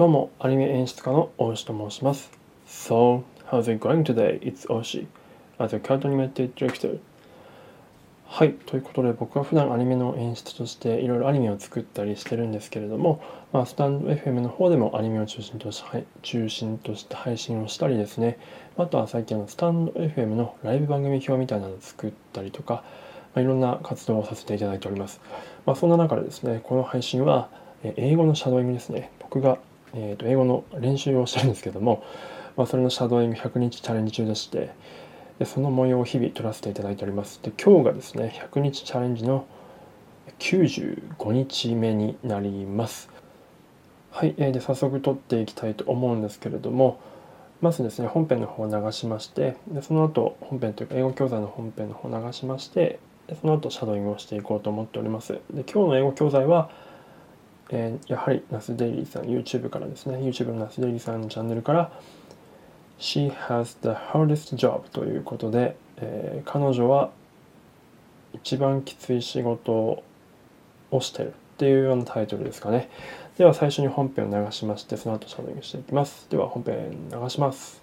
[0.00, 2.30] どうも、アニメ演出家の大石と申します。
[2.66, 4.40] So, how's it going today?
[4.40, 5.06] It's Oshi,
[5.58, 6.98] as a cartoon animated director.
[8.24, 18.38] はい、ということで僕は普段アニメの演出としていろいろアニメを作ったりしてるんですけれども、まあ、スタンド FM の方でもアニメを中心としはい中心として配信をしたりですね、
[18.78, 22.84] あとは最近のスタンド FM のライブ番組表みたいなのを作ったりとか、
[23.34, 25.20] まあ、いろんな活動をさせていただいております。
[25.66, 27.50] まあ、そんな中でですね、この配信は
[27.82, 29.10] え英語のシャドーイングですね。
[29.20, 29.58] 僕が、
[29.94, 32.04] えー、と英語の練習をしてるんですけども、
[32.56, 34.70] まあ、それのシャドーイング100日チャレンジ中でして
[35.38, 37.40] でその模様を日々撮らせていただいております。
[37.42, 39.46] で今日がですね100日チャレンジの
[40.38, 43.08] 95日目になります。
[44.10, 47.00] はい、えー、で早速撮っていきたいと思うんですけれども
[47.60, 52.98] まずですね本編の方を流しましてでその後本編というか英語教材の本編の方を流しまして
[53.28, 55.34] でその後シャドーイングをしていこうと思っております。
[55.52, 56.70] で今日の英語教材は
[57.72, 60.16] えー、やはりナスデイリーさん YouTube からですね。
[60.18, 61.92] YouTube のナスデイリーさんのチャンネルから
[62.98, 67.10] She has the hardest job ということで、えー、彼女は
[68.34, 70.02] 一番きつい仕事
[70.90, 72.90] をしてるっていうようなタイトルですかね。
[73.38, 76.26] では最初に本編を流しましてその後シャドウィングしていきます。
[76.28, 77.80] では本編流します。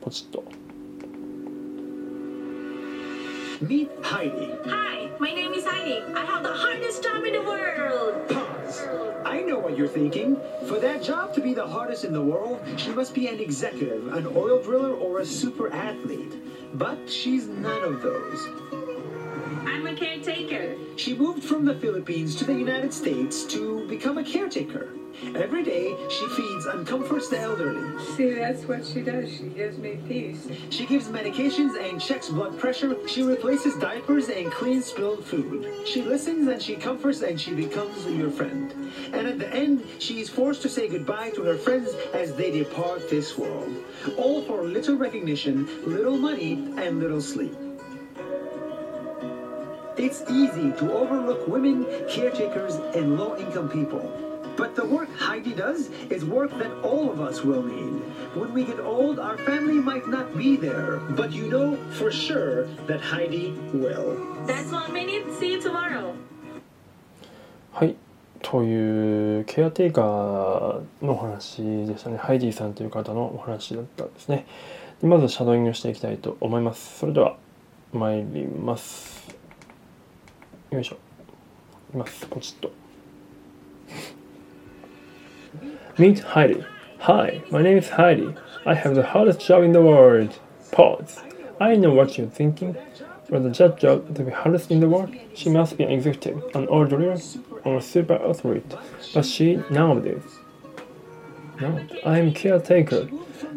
[0.00, 0.42] ポチッと。
[3.62, 4.58] Meet Heidi.
[4.64, 6.02] Hi, my name is Heidi.
[6.14, 8.26] I have the hardest job in the world.
[8.30, 8.88] Pause.
[9.26, 10.40] I know what you're thinking.
[10.66, 14.14] For that job to be the hardest in the world, she must be an executive,
[14.14, 16.32] an oil driller, or a super athlete.
[16.72, 18.89] But she's none of those.
[20.28, 20.98] I'm.
[20.98, 24.90] She moved from the Philippines to the United States to become a caretaker.
[25.34, 27.98] Every day, she feeds and comforts the elderly.
[28.16, 29.30] See, that's what she does.
[29.34, 30.46] She gives me peace.
[30.70, 32.96] She gives medications and checks blood pressure.
[33.08, 35.86] She replaces diapers and cleans spilled food.
[35.86, 38.72] She listens and she comforts and she becomes your friend.
[39.12, 42.50] And at the end, she is forced to say goodbye to her friends as they
[42.50, 43.74] depart this world.
[44.16, 47.54] All for little recognition, little money, and little sleep.
[50.00, 54.00] It's easy to overlook women, caretakers, and low income people.
[54.56, 58.00] But the work Heidi does is work that all of us will need.
[58.34, 62.64] When we get old, our family might not be there, but you know for sure
[62.88, 64.16] that Heidi will.
[64.46, 65.34] That's one minute.
[65.38, 66.14] See you tomorrow.
[67.72, 67.94] はい
[68.40, 74.46] というケアテイカーのお話でしたねハイディさんという方のお話だったんですね
[75.02, 77.36] でまずシャドーイングしていきたいと思いますそれでは
[77.92, 79.39] 参ります
[80.71, 80.95] よいしょ
[81.89, 82.71] いきますポチッと
[85.97, 86.65] Meet Heidi
[86.99, 90.39] Hi, my name is Heidi I have the hardest job in the world
[90.71, 91.23] Pause
[91.59, 92.75] I know what you're thinking
[93.27, 96.43] For the judge job to be hardest in the world, she must be an executive,
[96.53, 97.17] an old lawyer,
[97.63, 98.71] or a super athlete.
[99.15, 100.21] But she nowadays.
[101.59, 103.09] No, I am caretaker.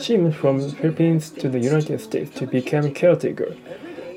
[0.00, 3.56] She moved from the Philippines to the United States to become a caretaker.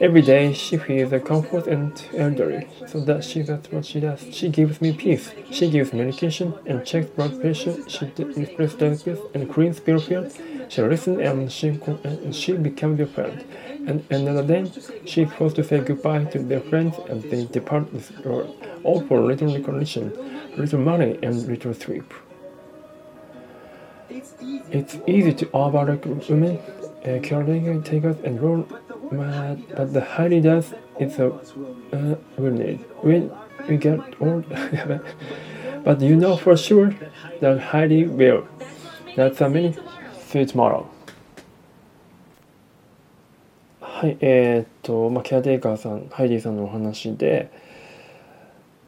[0.00, 4.26] Every day she feels a comfort and elderly, so that she that's what she does.
[4.32, 5.30] She gives me peace.
[5.50, 7.76] She gives medication and checks blood pressure.
[7.86, 10.32] She replaces diapers and cleans field.
[10.70, 11.68] She listens and she
[12.04, 13.44] and she becomes your friend.
[13.86, 14.70] And another day,
[15.04, 19.20] she forced to say goodbye to their friends and they depart this world, all for
[19.20, 20.12] little recognition,
[20.56, 22.14] little money, and little sleep.
[24.08, 26.58] It's easy, It's easy to overlook women,
[27.04, 28.66] uh, caretakers, and role,
[29.10, 31.32] but, but the highly does is a
[31.92, 33.30] uh, we need when
[33.68, 34.44] we get old.
[35.84, 36.94] but you know for sure
[37.40, 38.46] that highly will.
[39.16, 39.78] That's a minute.
[40.28, 40.86] See you tomorrow.
[43.80, 47.50] はい、えーっと、まあ、ケアテイカーさん、ハイディさんのお話で、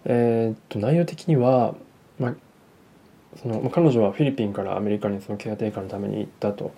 [0.06, 1.74] えーっと、内容的には、
[2.18, 2.34] まあ、
[3.36, 6.72] そのまあ彼女はフィリピンからアメリカにそのケアテイカーのために行ったと。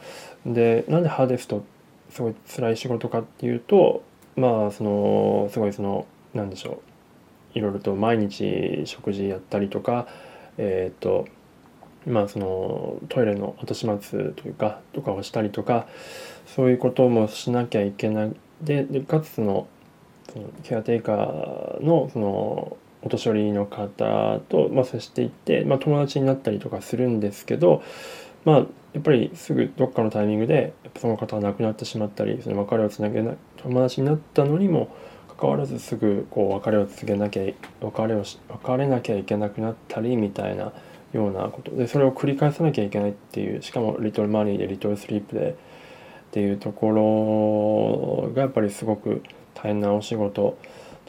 [0.44, 1.62] で、なんでハーデストっ
[2.10, 4.02] すごい辛い仕事かっていうと、
[4.36, 6.82] まあ、その、すごいその、なんでしょ
[7.54, 10.06] う、いろいろと毎日食事やったりとか、
[10.58, 11.26] えーっと、
[12.06, 15.86] まあそのトイレの後始末というかとかをしたりとか
[16.46, 18.36] そういうこともしなきゃいけない。
[18.62, 19.66] ででかつその
[20.32, 27.82] そのケアテイカーのそのお年寄りの方と、まあ、接していって、まあ、友達になったりとかするんですけど
[28.44, 34.94] まあやっぱりすぐどっかのタイミングでその方が亡くなってしまったりその別れをつなげない友達になったのにも
[35.28, 37.42] かかわらずすぐこう別れを告げなきゃ
[37.80, 40.72] 別れをし別れなきゃいけなくなったりみたいな
[41.12, 45.54] ようなことでそれを繰り返さなきゃいけないっていうしかもリトルマニーでリトルスリープでっ
[46.30, 46.90] ていうとこ
[48.26, 49.22] ろがやっぱりすごく
[49.54, 50.58] 大変なお仕事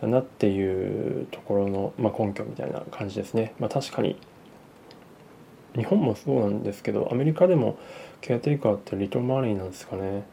[0.02, 3.54] だなっていうところの、まあ、根拠みたいな感じですね。
[3.60, 4.18] まあ、確かに
[5.76, 7.78] 日本もそうなんですけどアメリカでも
[8.22, 10.24] ケアテイカーってリトルマニーなんですかね。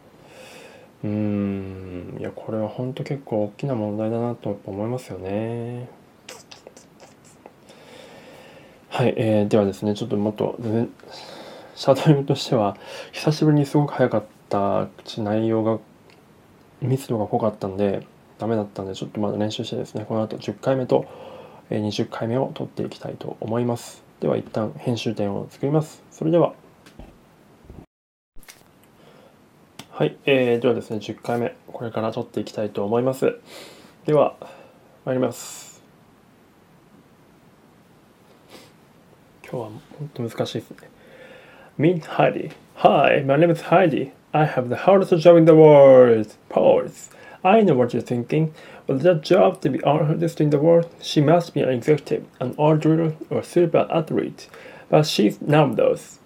[1.04, 5.88] うんいやこれは本当結構大きな問題だなと思いますよね。
[8.88, 10.90] はい、えー、ではですねちょっともっと全然
[11.74, 12.76] シャドーイングとしては
[13.10, 15.78] 久しぶりにすごく早かった口内容が
[16.80, 18.06] 密度が濃かったんで
[18.38, 21.06] ダメだったんでちょっとまだ練習してですねこの後10回目と
[21.70, 24.11] 20回目を取っていきたいと思います。
[24.22, 26.00] では一旦編集点を作ります。
[26.12, 26.54] それでは。
[29.90, 33.40] はい、えー、ではですね10回目これから取っていきたいと思います。
[34.06, 34.36] では
[35.04, 35.82] 参ります。
[39.42, 39.64] 今日は
[39.98, 40.76] 本当難しいですね。
[41.80, 42.52] Meet Heidi.
[42.76, 44.12] Hi, my name is Heidi.
[44.30, 46.32] I have the hardest job in the world.
[46.48, 47.10] Pause.
[47.44, 48.54] I know what you're thinking
[48.86, 52.54] With that job to be hardest in the world, she must be an executive, an
[52.78, 54.48] driller, or super athlete.
[54.88, 56.18] But she's none of those.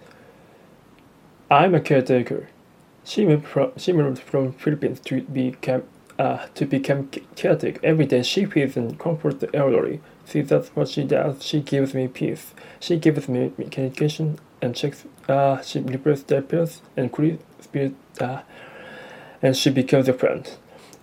[1.49, 2.49] I'm a caretaker.
[3.03, 5.83] She moved from she moved from Philippines to become
[6.19, 7.79] uh, to become caretaker.
[7.83, 10.01] Every day she feeds and comforts the elderly.
[10.25, 11.41] See, that's what she does.
[11.41, 12.53] She gives me peace.
[12.79, 15.05] She gives me medication and checks.
[15.29, 17.93] Uh, she repairs diapers and creates spirit.
[18.19, 18.41] Uh,
[19.41, 20.57] and she becomes a friend.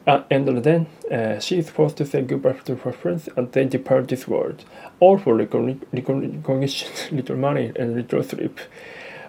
[0.08, 2.92] At the end of the day, uh, she is forced to say goodbye to her
[2.92, 4.64] friends and they depart this world.
[5.00, 8.60] All for recogni- recogni- recognition, little money, and little sleep.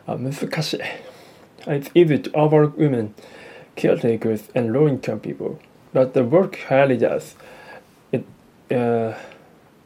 [0.06, 0.80] あ難しい。
[1.66, 3.14] It's easy to overlook women,
[3.76, 5.58] caretakers, and low income people.
[5.92, 7.36] But the work highly does.
[8.12, 8.24] It,
[8.70, 9.14] uh,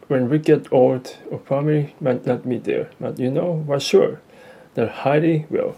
[0.09, 2.91] when we get old, our family might not be there.
[3.01, 4.21] But you know, for sure,
[4.75, 5.75] that highly will.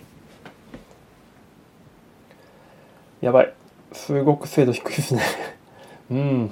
[3.23, 3.60] やばい。
[3.94, 5.22] すごく精度低いですね。
[6.10, 6.52] うん。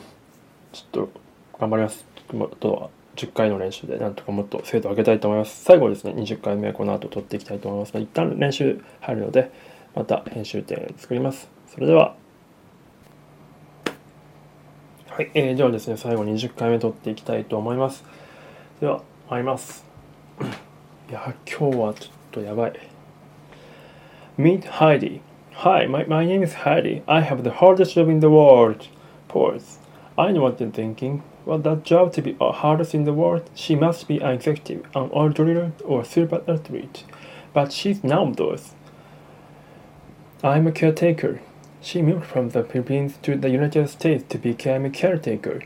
[0.71, 1.09] ちょっと
[1.59, 2.05] 頑張ります。
[2.15, 5.63] ちょっとあとは10回の練習でなんとかもっと精度上げたいと思います。
[5.63, 7.93] 最後ですね20回目この後取っていきたいと思います。
[7.93, 9.51] ので一旦練習入るので
[9.95, 11.49] また編集点作ります。
[11.67, 12.15] それでは。
[15.09, 18.03] はい、えー、ではですね最後20回目取っていきたいと思います。
[18.79, 19.85] では参ります。
[21.09, 22.73] いや今日はちょっとやばい。
[24.37, 25.19] Meet Heidi
[25.63, 27.03] Hi, my, my name is Heidi.
[27.05, 28.87] I have the hardest job in the world.
[29.27, 29.79] Pause.
[30.17, 31.21] I know what you're thinking.
[31.45, 35.09] Well, that job to be hardest in the world, she must be an executive, an
[35.33, 37.03] driller, or a super athlete.
[37.51, 38.73] But she's none of those.
[40.41, 41.41] I'm a caretaker.
[41.81, 45.63] She moved from the Philippines to the United States to become a caretaker.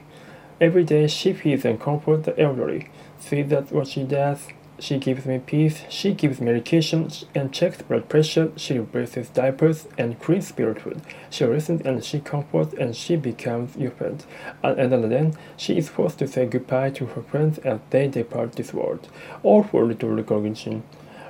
[0.59, 2.89] Every day she feeds and comforts the elderly.
[3.19, 4.47] See that's what she does.
[4.79, 10.19] She gives me peace, she gives medication and checks blood pressure, she replaces diapers and
[10.19, 10.81] cleans spirit.
[11.29, 14.25] She listens and she comforts and she becomes your friend.
[14.63, 18.53] Of the day, she is forced to say goodbye to her friends as they depart
[18.53, 19.07] this world,
[19.43, 20.83] all for little recognition,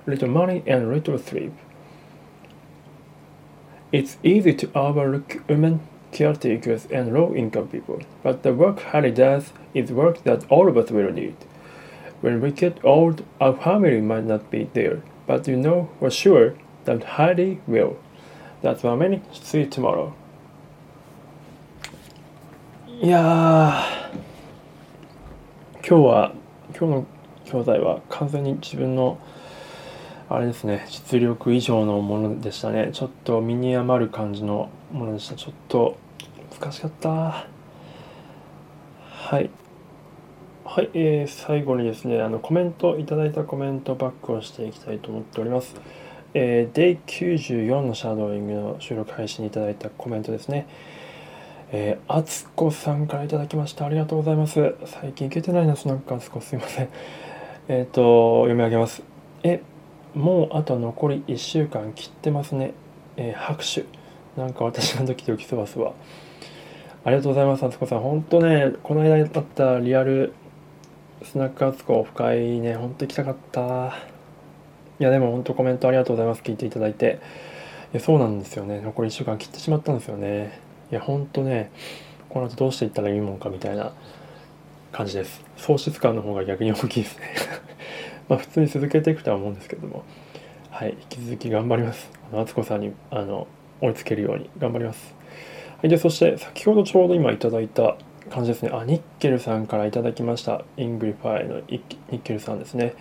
[0.07, 1.53] little money and little sleep.
[3.91, 5.81] It's easy to overlook women,
[6.11, 10.89] caretakers and low-income people, but the work Harry does is work that all of us
[10.89, 11.35] will need.
[12.23, 16.55] When we get old, our family might not be there, but you know for sure
[16.85, 17.97] that Heidi will.
[18.61, 20.13] That's why many see tomorrow.
[23.01, 23.23] いやー、
[25.85, 26.33] 今日は、
[26.69, 27.05] 今日の
[27.43, 29.19] 教材は完全に自分の、
[30.29, 32.91] あれですね、実力以上のものでしたね。
[32.93, 35.35] ちょっと身に余る感じのものでした。
[35.35, 35.97] ちょっと
[36.57, 37.47] 難しかった。
[39.09, 39.49] はい。
[40.75, 45.75] はい、えー、最後にですね、あのコメント、いただいたコメントバックをしていきたいと思っております。
[46.33, 50.65] えー、Day94 のシャドーイングの収録配信にいただいたコメントですね。
[51.71, 53.85] えー、あつこさんからいただきました。
[53.85, 54.73] ありがとうございます。
[54.85, 56.89] 最近行けてないな、なんかあつこすいません。
[57.67, 59.03] えっ、と、読み上げます。
[59.43, 59.61] え、
[60.15, 62.73] もうあと残り1週間切ってますね。
[63.17, 63.85] えー、拍手。
[64.35, 65.93] なんか私のドキドキそわそわ。
[67.05, 67.99] ありがとうございます、あつこさん。
[67.99, 70.33] 本当ね、この間あったリアル
[71.23, 73.95] スナックアツコオフ会ね、ほんと行きたかった。
[74.99, 76.41] いや、でも本当コメントありがとうございます。
[76.41, 77.21] 聞いていただいて。
[77.93, 78.81] いや、そうなんですよね。
[78.81, 80.59] 残り1週間切ってしまったんですよね。
[80.91, 81.71] いや、ほんとね、
[82.27, 83.93] この後どうしていったらいいもんかみたいな
[84.91, 85.43] 感じです。
[85.55, 87.33] 喪失感の方が逆に大きいですね。
[88.27, 90.03] まあ、普通に続けていくとは思うんですけども。
[90.71, 92.11] はい、引き続き頑張ります。
[92.31, 93.47] あの、あつこさんに、あの、
[93.79, 95.15] 追いつけるように頑張ります。
[95.77, 97.95] はい、で、そして、先ほどちょうど今いただいた
[98.33, 98.71] 感じですね。
[98.73, 100.63] あ、ニッケルさんからいただきました。
[100.75, 102.95] イングリファイのニッケルさんですね。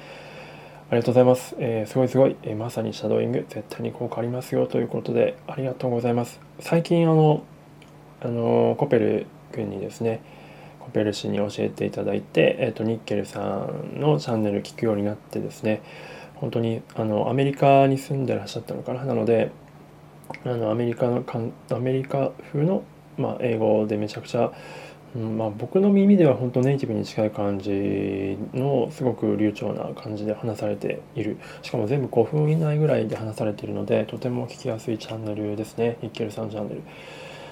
[0.91, 1.57] ありがとうございます。
[1.59, 6.39] えー、すごいすごい、えー、まさにシャドーイング、絶対に効果ありますよということで、ありがとうございます。
[6.61, 7.43] 最近、あの、
[8.21, 10.21] あのコペル君にですね、
[10.81, 15.81] コペル氏に教えていただいて、えーと、ニッケルさんのチャンネル聞くようになってですね、
[16.35, 19.05] 本当にあのアメリカに住んでらっしゃったのかな？
[19.05, 19.53] なので
[20.45, 21.25] あのアメリカの
[21.71, 22.83] アメリカ風の、
[23.17, 24.53] まあ、英語でめちゃくちゃ、
[25.14, 31.38] うんまあ、僕の耳では本当ネイティブに近い感じのすごく流暢な感じで話されている。
[31.61, 35.99] しかも全部5分以内ぐらいで話されているのでとても聞きやすいチャンネルですね。
[36.00, 36.81] ニッケルさんチャンネル。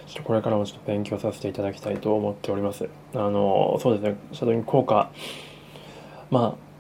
[0.07, 2.89] ちょっとこれからもちょっと勉強させていただきたいと思っております。
[3.15, 4.17] あのそうですね。
[4.33, 5.11] シャドウイン効果。
[6.31, 6.71] まあ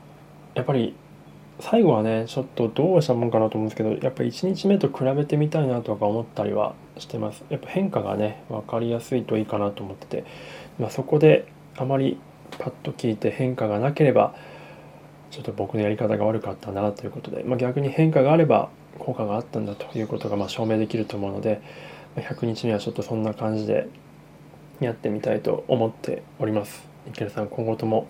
[0.55, 0.95] やっぱり
[1.61, 7.45] 最後はねちょっとどうしたもんかなと思うんですけどやっぱ1日目と比べてみたいなとか思ったりはしてます。
[7.49, 10.25] やっぱ変化がね分かりやすいといいかなと思ってて、
[10.79, 12.19] まあ、そこであまり
[12.59, 14.35] パッと聞いて変化がなければ
[15.31, 21.63] ちょっと僕のやり方が悪かったんだなということで、まあ、逆に変化があれば効果があったんだということがま証明できると思うので
[22.17, 23.89] 100日目はちょっとそんな感じで
[24.81, 26.89] やってみたいと思っております。
[27.07, 28.09] 池田さん今後とも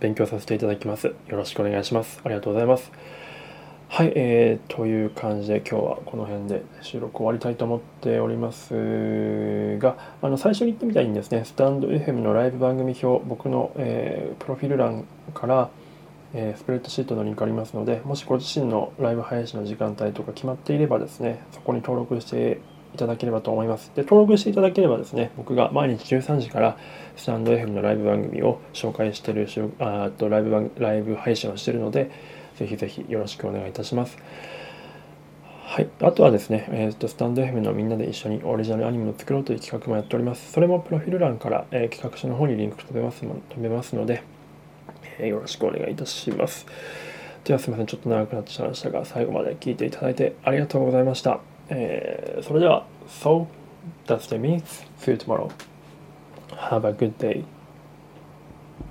[0.00, 1.06] 勉強させていただきます。
[1.06, 2.20] よろしくお願いします。
[2.24, 2.90] ありがとうございます。
[3.88, 15.70] はい、えー、という感じで今日はこの辺で収録終わりたいと思っておりますが、あの最初に言ってみたいんですね、スタンド FM のライブ番組表、僕の、えー、プロフィール欄から、
[16.34, 22.60] えー、スプレッドシートのリンクありますので、もしご自身のライブ配信の時間帯とか決まっていればですね、そこに登録して
[22.96, 23.92] いただければと思います。
[23.94, 26.78] で、登録していただければですね、僕が毎日13時から
[27.16, 29.46] スタンド FM のライブ番組を紹介している
[29.78, 32.10] あとライブ番ライブ配信をしてるので、
[32.56, 34.18] ぜひぜひよろしくお願いいたします。
[35.66, 40.52] はい、あとはですね、えーと、スタンド FM のみんなで一緒にオリジナルアニメを作ろうという企画もやっております。
[40.52, 44.22] それもプロフィール欄から、えー、企画書の方にリンク飛べます飛べますので、
[45.18, 46.66] えー、よろしくお願いいたします。
[47.44, 51.55] ではすみません、ちょっと長くなってしまいましたが、最後まで聞いていただいてありがとうございました。
[51.68, 53.46] えー、それでは、So,
[54.06, 54.84] that's the means.
[54.98, 55.50] See you tomorrow.
[56.70, 57.44] Have a good day.